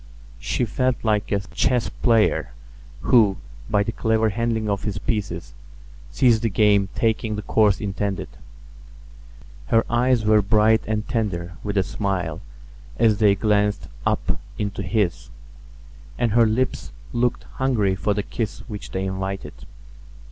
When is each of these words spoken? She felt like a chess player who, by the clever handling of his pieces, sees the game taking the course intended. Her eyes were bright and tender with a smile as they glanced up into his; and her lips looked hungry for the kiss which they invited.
She 0.39 0.65
felt 0.65 0.95
like 1.03 1.31
a 1.31 1.41
chess 1.41 1.89
player 1.89 2.53
who, 3.01 3.37
by 3.69 3.83
the 3.83 3.91
clever 3.91 4.29
handling 4.29 4.67
of 4.67 4.81
his 4.81 4.97
pieces, 4.97 5.53
sees 6.09 6.39
the 6.39 6.49
game 6.49 6.89
taking 6.95 7.35
the 7.35 7.43
course 7.43 7.79
intended. 7.79 8.29
Her 9.67 9.85
eyes 9.91 10.25
were 10.25 10.41
bright 10.41 10.81
and 10.87 11.07
tender 11.07 11.53
with 11.63 11.77
a 11.77 11.83
smile 11.83 12.41
as 12.97 13.19
they 13.19 13.35
glanced 13.35 13.89
up 14.03 14.41
into 14.57 14.81
his; 14.81 15.29
and 16.17 16.31
her 16.31 16.47
lips 16.47 16.91
looked 17.13 17.43
hungry 17.43 17.93
for 17.93 18.15
the 18.15 18.23
kiss 18.23 18.63
which 18.67 18.89
they 18.89 19.05
invited. 19.05 19.53